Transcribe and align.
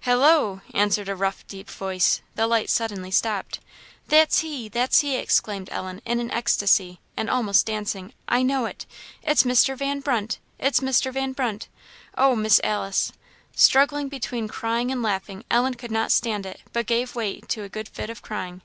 "Halloo!" 0.00 0.62
answered 0.74 1.08
a 1.08 1.14
rough 1.14 1.46
deep 1.46 1.70
voice. 1.70 2.20
The 2.34 2.48
light 2.48 2.70
suddenly 2.70 3.12
stopped. 3.12 3.60
"That's 4.08 4.40
he! 4.40 4.68
that's 4.68 4.98
he!" 4.98 5.14
exclaimed 5.14 5.68
Ellen, 5.70 6.02
in 6.04 6.18
an 6.18 6.32
ecstasy, 6.32 6.98
and 7.16 7.30
almost 7.30 7.66
dancing 7.66 8.12
"I 8.26 8.42
know 8.42 8.66
it 8.66 8.84
it's 9.22 9.44
Mr. 9.44 9.76
Van 9.76 10.00
Brunt! 10.00 10.40
it's 10.58 10.80
Mr. 10.80 11.12
Van 11.12 11.34
Brunt! 11.34 11.68
oh, 12.18 12.34
Miss 12.34 12.60
Alice!" 12.64 13.12
Struggling 13.54 14.08
between 14.08 14.48
crying 14.48 14.90
and 14.90 15.04
laughing 15.04 15.44
Ellen 15.52 15.74
could 15.74 15.92
not 15.92 16.10
stand 16.10 16.46
it, 16.46 16.62
but 16.72 16.86
gave 16.86 17.14
way 17.14 17.38
to 17.42 17.62
a 17.62 17.68
good 17.68 17.88
fit 17.88 18.10
of 18.10 18.22
crying. 18.22 18.62